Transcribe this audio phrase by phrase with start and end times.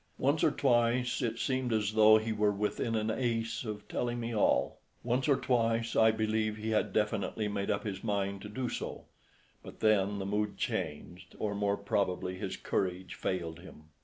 [0.17, 4.33] Once or twice it seemed as though he were within an ace of telling me
[4.33, 8.67] all; once or twice, I believe, he had definitely made up his mind to do
[8.67, 9.05] so;
[9.61, 13.89] but then the mood changed, or more probably his courage failed him.